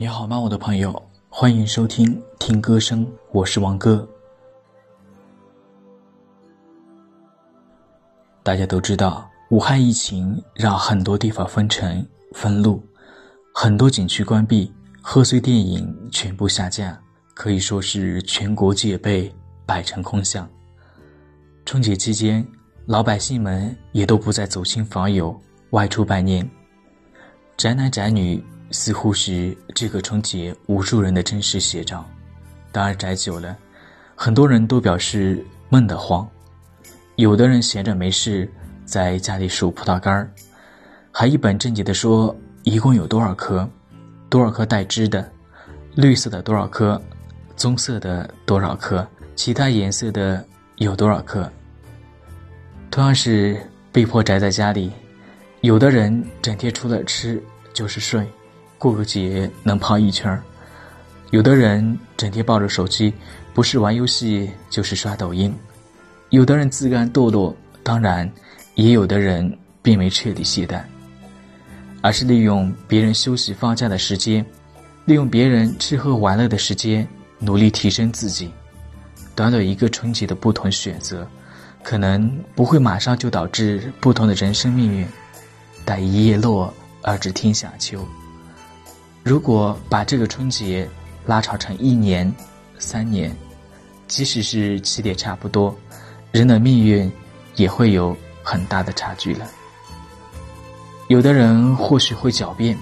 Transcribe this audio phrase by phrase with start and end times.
[0.00, 0.94] 你好吗，我的朋友？
[1.28, 4.08] 欢迎收听听歌声，我是王哥。
[8.44, 12.80] 大家都知道，武汉疫情让很多地方封城封路，
[13.52, 14.72] 很多景区关闭，
[15.02, 16.96] 贺岁电影全部下架，
[17.34, 19.28] 可以说是全国戒备，
[19.66, 20.48] 百城空巷。
[21.66, 22.46] 春节期间，
[22.86, 25.36] 老百姓们也都不再走亲访友、
[25.70, 26.48] 外出拜年，
[27.56, 32.04] 宅男宅女似乎是这个春节无数人的真实写照。
[32.70, 33.56] 当然，宅久了，
[34.14, 36.28] 很多人都表示闷得慌。
[37.16, 38.48] 有的人闲着没事，
[38.84, 40.30] 在家里数葡萄干儿，
[41.10, 43.68] 还一本正经地说一共有多少颗，
[44.28, 45.28] 多少颗带枝的，
[45.94, 47.00] 绿色的多少颗，
[47.56, 50.44] 棕色的多少颗，其他颜色的
[50.76, 51.50] 有多少颗。
[52.90, 54.92] 同样是被迫宅在家里，
[55.62, 58.26] 有的人整天除了吃就是睡，
[58.78, 60.38] 过个节能胖一圈儿；
[61.30, 63.12] 有的人整天抱着手机，
[63.52, 65.52] 不是玩游戏就是刷抖音。
[66.30, 68.30] 有的人自甘堕落，当然，
[68.74, 70.80] 也有的人并没彻底懈怠，
[72.00, 74.44] 而是利用别人休息放假的时间，
[75.04, 77.06] 利用别人吃喝玩乐的时间，
[77.38, 78.50] 努力提升自己。
[79.34, 81.26] 短短一个春节的不同选择，
[81.82, 85.06] 可能不会马上就导致不同的人生命运。
[85.84, 88.06] 待一叶落，而知天下秋。
[89.28, 90.88] 如果把这个春节
[91.26, 92.34] 拉长成一年、
[92.78, 93.30] 三年，
[94.06, 95.76] 即使是起点差不多。
[96.32, 97.12] 人的命运
[97.54, 99.46] 也会有很大的差距了。
[101.08, 102.74] 有的人或许会狡辩，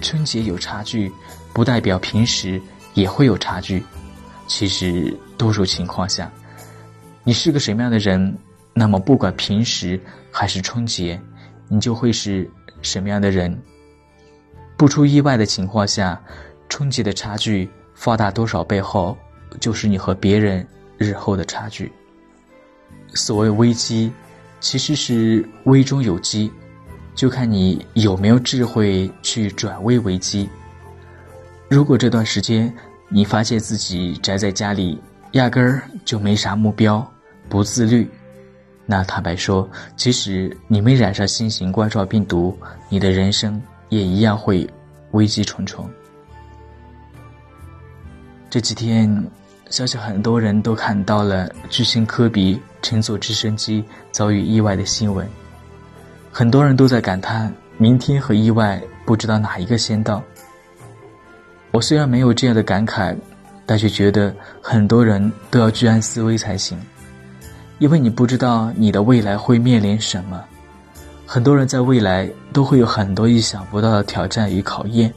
[0.00, 1.10] 春节有差距，
[1.52, 2.62] 不代表平时
[2.94, 3.82] 也会有差距。
[4.46, 6.30] 其实，多数情况下，
[7.24, 8.38] 你是个什么样的人，
[8.72, 11.20] 那么不管平时还是春节，
[11.66, 12.48] 你就会是
[12.82, 13.60] 什么样的人。
[14.82, 16.20] 不出意外的情况下，
[16.68, 19.16] 春节的差距放大多少，背后
[19.60, 20.66] 就是你和别人
[20.98, 21.92] 日后的差距。
[23.14, 24.12] 所谓危机，
[24.58, 26.50] 其实是危中有机，
[27.14, 30.50] 就看你有没有智慧去转危为机。
[31.68, 32.74] 如果这段时间
[33.08, 35.00] 你发现自己宅在家里，
[35.34, 37.08] 压根儿就没啥目标，
[37.48, 38.10] 不自律，
[38.84, 43.62] 那坦白说，即使你没染上新型冠状病毒，你的人生
[43.96, 44.68] 也一样会
[45.10, 45.88] 危机重重。
[48.48, 49.30] 这几天。
[49.70, 55.26] 相信很多人都看到了巨星科比乘坐直升机遭遇意外的新闻，
[56.30, 60.22] 很多人都在感叹明天和意外不知道哪一个先到。
[61.70, 63.16] 我虽然没有这样的感慨，
[63.64, 66.78] 但却觉得很多人都要居安思危才行，
[67.78, 70.44] 因为你不知道你的未来会面临什么。
[71.32, 75.10] 很多人在未来都会有很多意想不到的挑战与考验。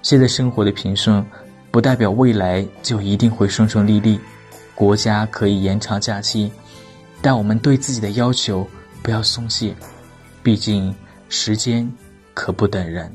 [0.00, 1.22] 现在生活的平顺。
[1.70, 4.18] 不代表未来就一定会顺顺利利，
[4.74, 6.50] 国家可以延长假期，
[7.20, 8.66] 但我们对自己的要求
[9.02, 9.76] 不要松懈，
[10.42, 10.92] 毕竟
[11.28, 11.88] 时间
[12.32, 13.14] 可不等人。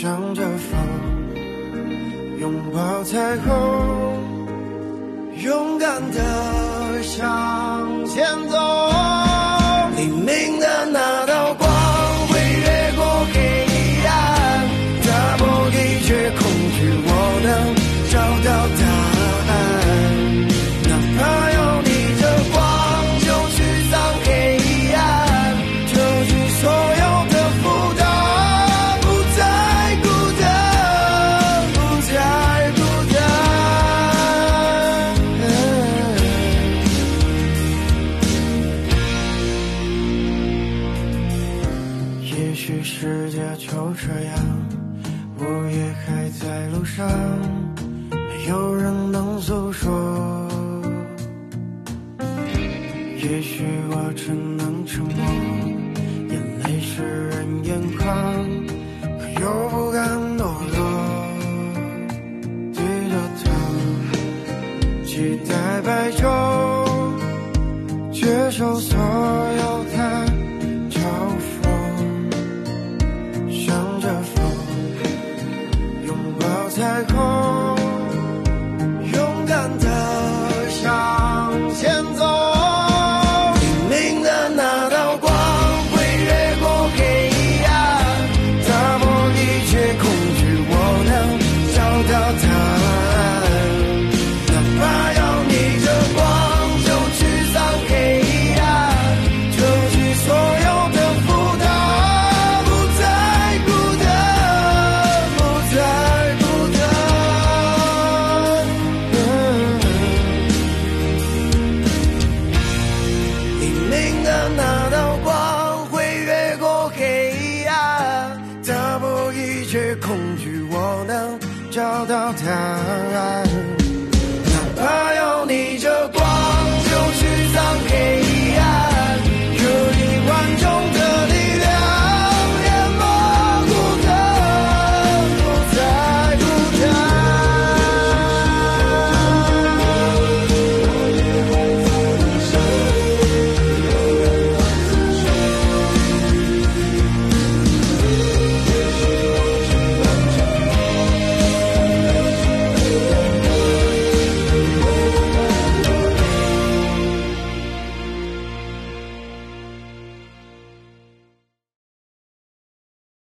[0.00, 0.80] 向着风，
[2.38, 4.16] 拥抱彩虹，
[5.42, 7.28] 勇敢的向
[47.00, 47.08] 上，
[48.10, 48.92] 没没有人